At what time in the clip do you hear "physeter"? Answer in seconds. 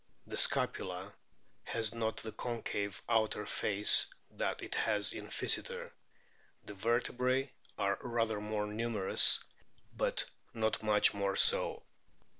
5.27-5.91